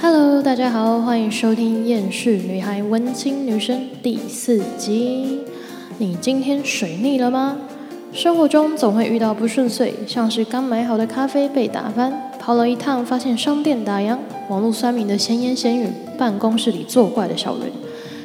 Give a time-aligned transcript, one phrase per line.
[0.00, 5.40] Hello，大家好，欢迎收听《厌世女孩文青女生》第四集。
[5.98, 7.56] 你今天水逆了吗？
[8.12, 14.16] 生活中总会遇到不顺遂，像是刚买好的咖啡被打翻，跑了一趟发现商店打烊，
[14.48, 17.64] 网络酸民的闲言闲语，办公室里作怪的小人。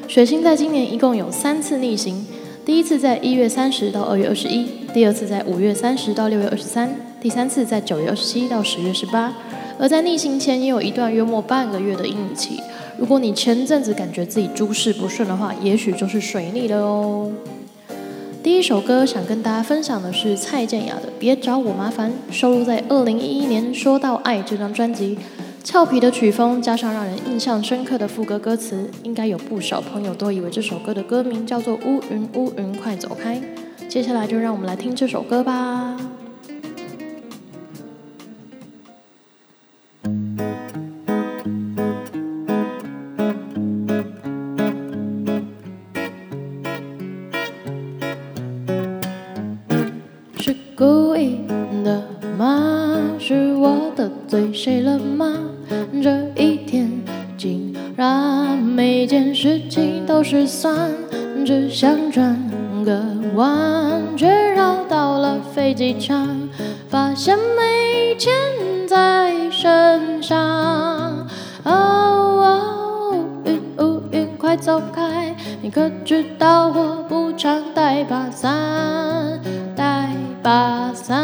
[0.07, 2.23] 水星在今年一共有三次逆行，
[2.63, 9.33] 第一次在一月三十到二月二十一，第二次在五月三十到六月二十三，第三次在九月二十七到十月十八。
[9.79, 12.61] 而在逆行前也有一段约莫半个月的阴雨期。
[12.97, 17.31] 如果你前阵子感觉自己诸事不顺的话，也许就是水逆了哦。
[18.43, 25.17] 第一首歌想跟大家分享的是蔡健雅的《别找我麻烦》，收录在二零一一年《说到爱》这张专辑。
[25.63, 33.37] 俏皮的曲风加上让人印象深刻的副歌歌词，应该有不少朋友都以为这首歌的歌名叫做《乌云乌云快走开》。
[33.87, 35.95] 接下来就让我们来听这首歌吧。
[65.73, 66.49] 机场，
[66.87, 68.31] 发现没钱
[68.87, 70.37] 在身上。
[71.63, 71.71] 哦
[72.43, 75.35] 哦，乌云乌云快走开！
[75.61, 79.41] 你可知道我不常带把伞，
[79.75, 80.09] 带
[80.41, 81.17] 把伞。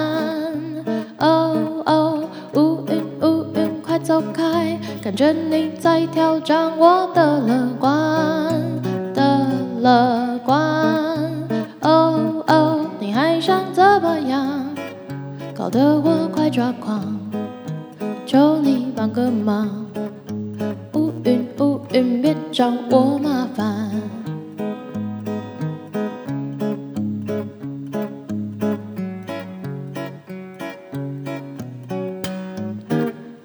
[1.19, 2.23] 哦哦，
[2.55, 4.79] 乌云乌云快走开！
[5.03, 7.91] 感觉你在挑战我的乐观
[9.13, 9.45] 的
[9.81, 10.18] 乐
[13.79, 14.65] 怎么样？
[15.55, 17.17] 搞得我快抓狂，
[18.25, 19.85] 求你帮个忙。
[20.95, 23.89] 乌云乌云，别找我麻烦。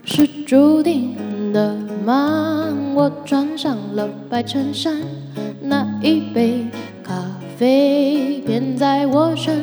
[0.05, 1.15] 是注定
[1.53, 2.67] 的吗？
[2.97, 4.97] 我穿上了白衬衫，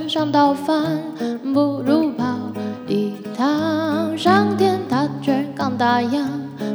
[0.02, 1.00] 我身上倒翻，
[1.54, 2.26] 不如跑
[2.88, 6.26] 一趟上天他却刚打烊，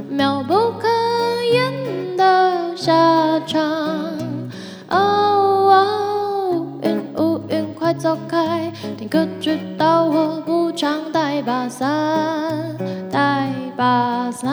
[0.08, 0.86] 妙不可
[1.52, 3.60] 言的下场。
[4.88, 4.94] 哦
[5.72, 5.74] 哦，
[6.46, 8.72] 乌云乌云快走开！
[8.96, 12.76] 你可知道我不常带把伞，
[13.10, 14.48] 带把伞。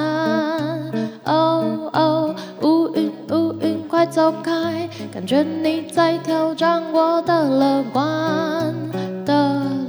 [1.26, 4.90] 哦哦，乌云乌云快走开！
[5.14, 8.03] 感觉你在挑战我的乐观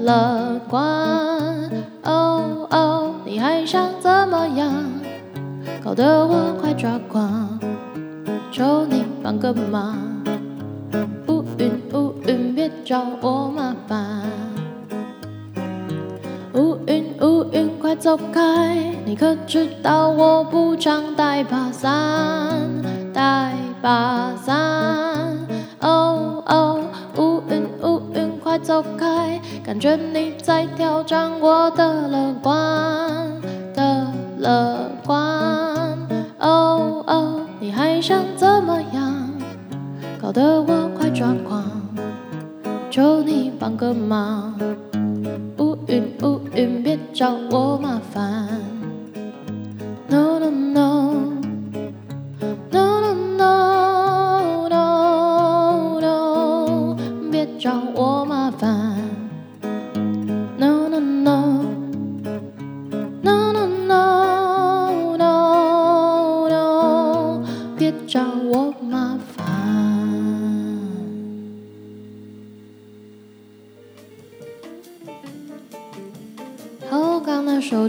[0.04, 0.82] 乐观。
[2.02, 4.70] 哦哦，你还想怎么样？
[5.82, 7.58] 搞得我快抓狂，
[8.52, 9.96] 求你帮个忙。
[11.28, 14.22] 乌云乌云，别找我麻烦。
[16.52, 18.76] 乌云乌云，快走开！
[19.06, 21.90] 你可知道我不常带把伞，
[23.12, 24.54] 带把伞。
[25.80, 26.80] 哦哦，
[27.16, 29.13] 乌云乌云，快走开！
[29.64, 33.40] 感觉你在挑战我的乐观
[33.74, 34.06] 的
[34.38, 35.16] 乐观。
[36.38, 39.30] 哦哦，你还想怎么样？
[40.20, 41.64] 搞得我快抓狂，
[42.90, 44.54] 求你帮个忙。
[45.56, 48.46] 乌云乌云，别找我麻烦。
[50.08, 51.14] No no no
[52.70, 56.96] no no no no no，
[57.30, 59.03] 别找我麻烦。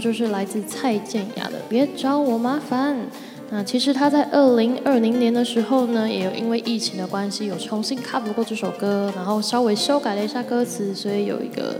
[0.06, 2.94] 就是来自蔡健雅的《别找我麻烦》。
[3.50, 11.74] 那其实她在二零二零年的时候呢，也有因为疫情的关系，有重新 cover 过这首歌，然后稍微修改了一下歌词，所以有一个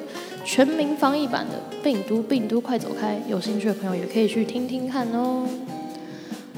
[0.44, 5.46] 全民防疫版的《病毒病毒快走开》，有兴趣的朋友也可以去听听看哦。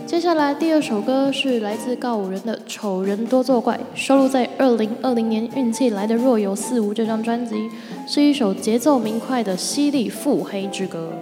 [0.07, 7.69] 接下来第二首歌是来自告五人的《丑人多作怪》，收录在二零二零年《运气来的若有似无》这张专辑，
[8.07, 11.13] 是一首节奏明快的犀利腹黑之歌。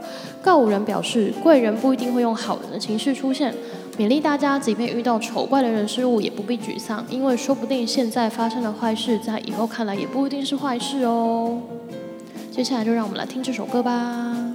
[0.46, 3.52] 告五人表示，贵人不一定会用好人的情绪出现，
[3.98, 11.58] 勉励大家，即便遇到丑怪的人事物，也不必沮丧，因为说不定现在发生的坏事，在以后看来也不一定是坏事哦。
[12.52, 14.45] 接下来就让我们来听这首歌吧。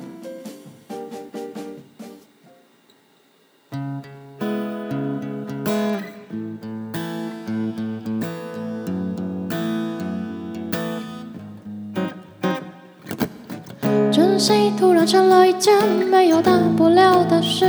[14.82, 15.72] 突然成了一件
[16.10, 17.68] 没有大不了的事。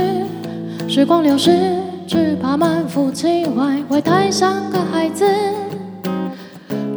[0.89, 1.75] 时光流逝，
[2.07, 5.23] 只怕满腹情怀会太像个孩子。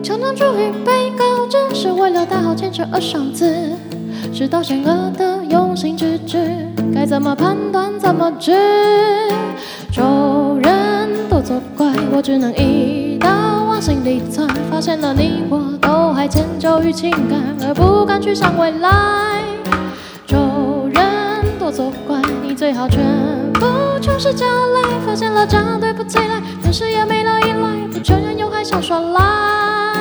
[0.02, 3.54] 常常出于被告知是为了大好前程而上字，
[4.32, 6.50] 知道险恶的用心之至，
[6.94, 8.52] 该怎么判断怎么知？
[9.92, 13.28] 仇人多作怪，我只能一刀
[13.68, 14.48] 往心里钻。
[14.70, 19.42] 发现了你我都还迁就于情感，而不敢去想未来。
[21.76, 23.04] 作怪，你最好全
[23.52, 23.66] 部
[24.00, 24.98] 出示交来。
[25.04, 29.92] 发现了这对不起来，但是也没了依赖，不承认又还想耍赖。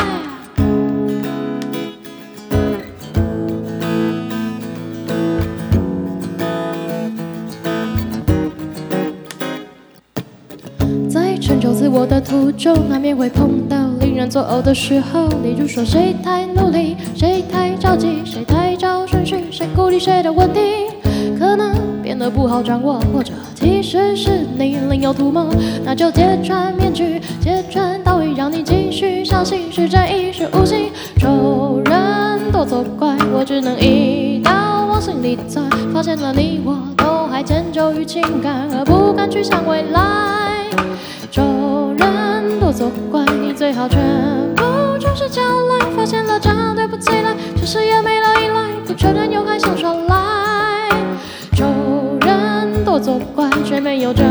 [11.09, 15.27] 在成就自我的途中，难免会碰到令人作呕的时候。
[15.43, 20.84] 例如说，谁太努力，谁太着急，谁太照顺序，谁鼓励谁的问题，
[22.15, 25.49] 变得不好掌握，或者其实是你另有图谋。
[25.83, 30.91] 那就揭穿面具，揭穿道义，让你继续相信是正义是无心。
[31.19, 34.51] 仇人多作怪，我只能一刀
[34.85, 35.69] 往心里钻。
[35.93, 40.63] 发现了你我都还迁就于情感，而不敢去想未来。
[41.29, 41.43] 仇
[41.97, 43.99] 人多作怪，你最好全
[44.55, 44.63] 部
[44.99, 45.85] 出示交来。
[45.97, 49.29] 发现了这样对不起来，只是也没了依赖，不承认
[53.35, 54.25] 怪，却没有证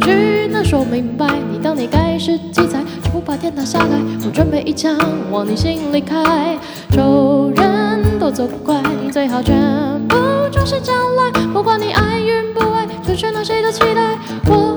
[0.00, 1.26] 据能说明白。
[1.52, 4.00] 你当你盖世奇才，就不怕天塌下来。
[4.24, 4.96] 我准备一枪
[5.30, 6.56] 往你心里开。
[6.90, 9.54] 仇人都作怪，你最好全
[10.08, 10.16] 部
[10.50, 11.30] 出示交来。
[11.52, 14.75] 不管你爱与不爱，成全了谁的期待，我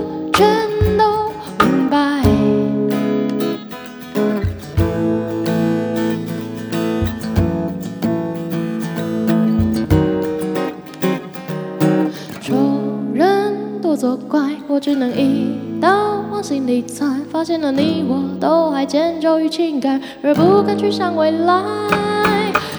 [14.79, 17.21] 只能一刀往心里钻。
[17.31, 21.61] 发现了你我都还迁就于情感，而不敢去想未来。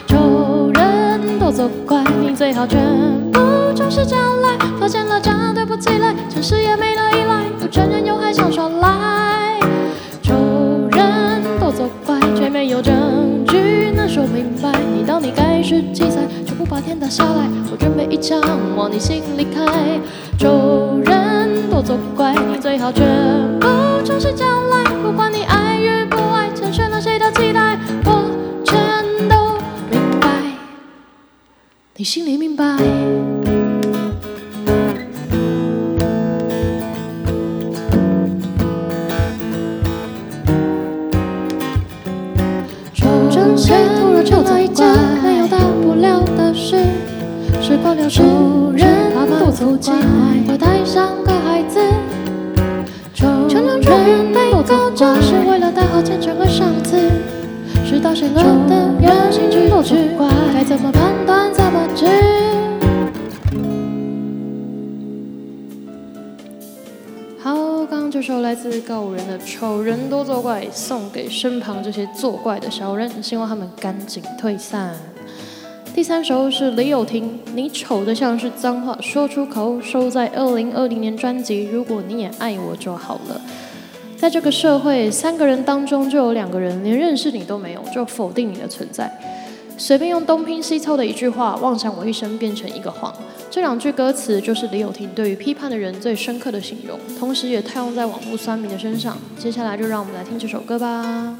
[0.06, 2.80] 仇人多作怪，你最好全
[3.30, 3.38] 部
[3.74, 4.56] 出示交来。
[4.78, 9.60] 发现了假对不起来，城市也没了依赖，不承认又还想耍赖。
[10.22, 10.34] 仇
[10.90, 14.72] 人多作怪，却没有证据能说明白。
[14.96, 16.20] 你当你盖世奇才，
[16.80, 17.48] 天塌下来。
[17.70, 18.40] 我准备一枪
[18.76, 20.00] 往你心里开。
[20.38, 23.06] 仇人多作怪，你最好全
[23.60, 23.66] 部
[24.04, 24.84] 诚实交来。
[25.02, 28.30] 不管你爱与不爱，成全了谁的期待，我
[28.64, 29.58] 全都
[29.90, 30.28] 明白。
[31.96, 32.64] 你心里明白。
[47.70, 48.20] 时光流逝，
[48.74, 50.02] 人多走进来，
[50.48, 51.78] 会太像个孩子。
[53.14, 56.98] 承认出于被告知是为了大好前程而上字，
[57.88, 59.94] 知道险恶的用心之至，
[60.52, 62.06] 该怎么判断怎么治？
[67.38, 74.96] 好，刚刚这首来自告五人的《丑人多作怪》，送给身旁这些作怪的小人，希望他们赶紧退散。
[75.92, 83.40] 第三首是李友廷，《你丑得像是脏话说出口》，收在二零二零年专辑《如果你也爱我就好了》。
[84.16, 89.12] 在这个社会，三个人当中就有两个人连认识你都没有，就否定你的存在。
[89.76, 93.12] 随便用东拼西凑的一句话，妄想我一生变成一个谎。
[93.50, 99.18] 这两句歌词就是李友廷对于批判的人最深刻的形容，同时也套用在网络酸民的身上。
[99.36, 101.36] 接下来就让我们来听这首歌吧。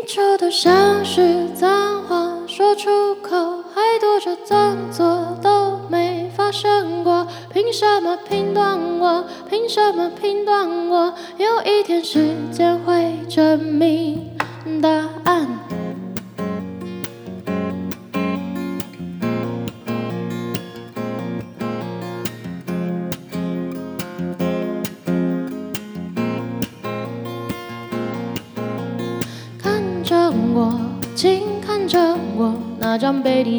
[0.00, 3.36] 你丑得像是脏话，说出口
[3.74, 7.26] 还躲着装作都没发生过。
[7.52, 9.22] 凭什么评断我？
[9.50, 11.12] 凭什么评断我？
[11.36, 14.29] 有一天时间会证明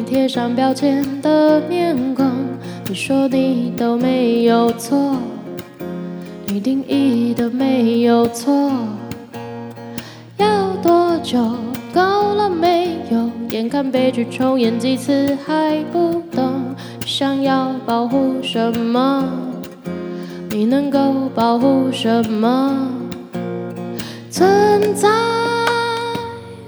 [0.04, 2.26] 贴上标签的面孔。
[2.88, 5.16] 你说你都没有错，
[6.46, 8.70] 你定义的没有错。
[10.36, 11.38] 要多久？
[11.94, 12.00] 够
[12.34, 13.30] 了没有？
[13.50, 19.24] 眼看悲剧重演几次还不懂，想要保护什么？
[20.50, 22.88] 你能够保护什么？
[24.30, 25.08] 存在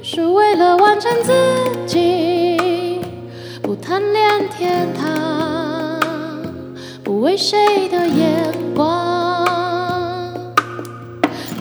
[0.03, 1.33] 是为了完成自
[1.87, 2.44] 己，
[7.37, 9.45] 谁的眼光。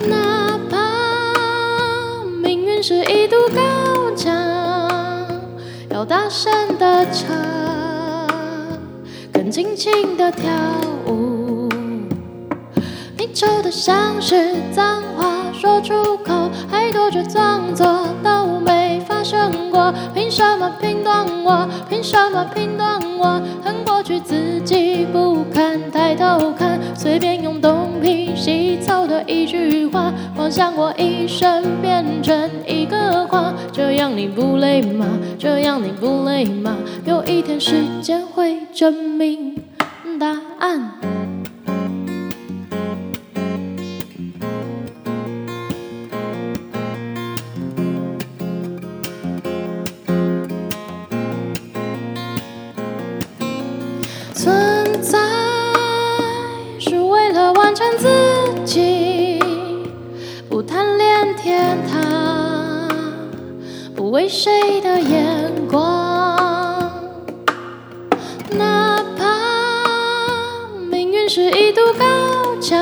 [0.07, 4.33] 哪怕命运是一堵高墙，
[5.89, 7.35] 要大声的唱，
[9.31, 10.49] 更尽情的跳
[11.07, 11.69] 舞。
[13.17, 17.85] 你丑的像是脏话，说出口还躲着装作
[18.23, 18.82] 都没
[19.23, 19.93] 生过。
[20.13, 21.67] 凭什么评断我？
[21.89, 23.41] 凭什么评断我？
[23.63, 33.53] 恨过去自己不堪抬头看，随便用东拼西凑的一句话，幻想我一生变成一个谎。
[33.71, 35.05] 这样你不累吗？
[35.39, 36.75] 这样你不累吗？
[37.05, 39.61] 有一天时间会证明
[40.19, 40.27] 答
[40.59, 41.02] 案。
[64.23, 66.89] 为谁的眼光。
[68.51, 72.05] 哪怕命运是一堵高
[72.61, 72.79] 墙，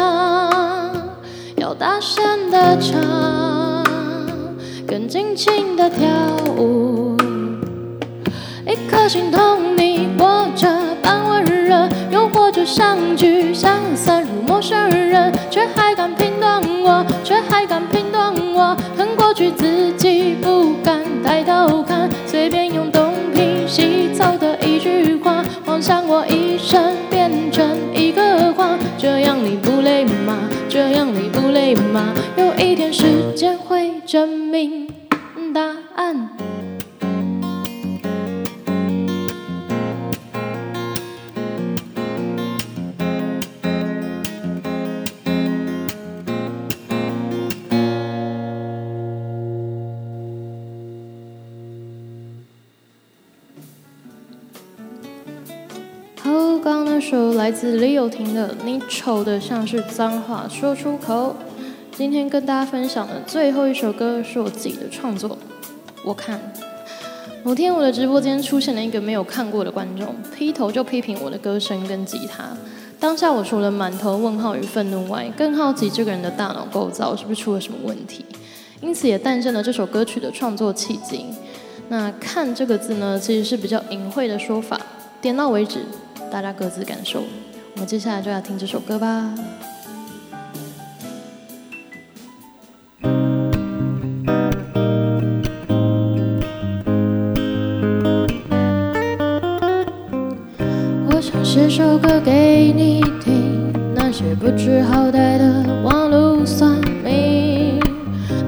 [1.55, 3.83] 要大声的唱，
[4.88, 6.07] 更尽情的跳
[6.57, 7.17] 舞。
[8.67, 10.69] 一颗心同你活着
[11.01, 20.00] 般温热，又或者相聚相散如陌生人，却还敢评断我，却还敢评断我，恨过去自己
[31.80, 32.13] 吗？
[32.38, 34.88] 有一天时间会证明
[35.54, 35.62] 答
[35.96, 36.30] 案。
[56.24, 61.36] 好，刚刚那首来自李友廷的《你丑的像是脏话说出口》。
[62.01, 65.38] 今天跟大家分享的最后一首歌是我自己的创作。
[66.03, 66.41] 我看
[67.43, 72.58] 某天我的直播间出现了一个没有看过的观众，劈头就批评我的歌声跟吉他。
[73.00, 78.25] 当下我除了满头问号与愤怒外，更好奇这个人的大脑构造是不是出了什么问题，
[78.81, 81.27] 因此也诞生了这首歌曲的创作契机。
[81.89, 84.81] 那“看”这个字呢，其实是比较隐晦的说法，
[85.22, 85.86] 点到为止，
[86.31, 87.22] 大家各自感受。
[87.75, 89.36] 我们接下来就要听这首歌吧。
[101.91, 107.81] 首歌给你听，那些不知好歹的网络算命。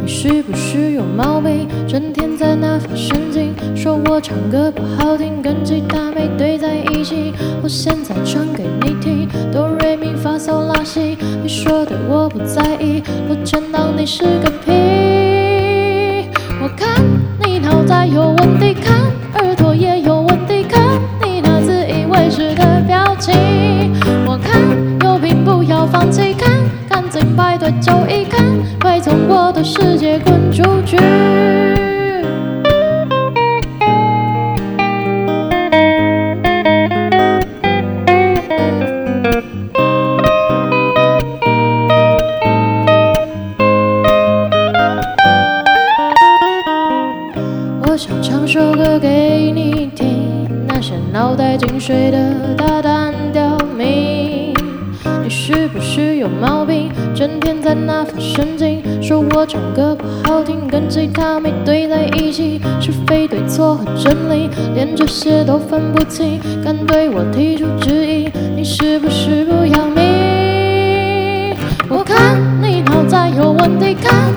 [0.01, 1.67] 你是不是有毛病？
[1.85, 7.33] 整天在那发神经，说我唱歌不好听，跟吉他没对在一起。
[7.61, 11.17] 我现在唱给你听，哆瑞咪发嗦拉西。
[11.41, 14.92] 你说的我不在意，我真当你是个屁。
[48.53, 54.53] 首歌给你听，那些脑袋进水的大胆刁民。
[55.23, 56.91] 你是不是有毛病？
[57.15, 71.57] 整天在那发神经，说我唱歌不好听，跟吉他没对在一起，是非对错和真理，连这些都分不清，敢对我提出质疑，你是不是不要命？
[71.89, 74.31] 我看你脑袋有问题，看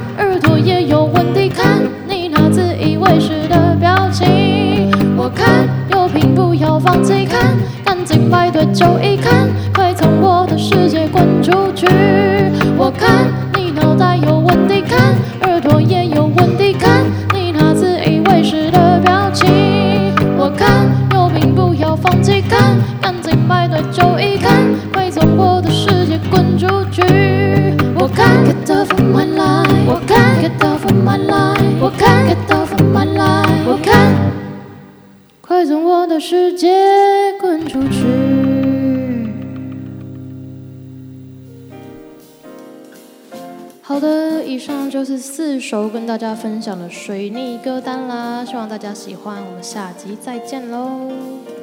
[44.96, 51.55] 就是四首跟大家分享的水逆歌单啦，希望大家喜欢，我们下集再见喽。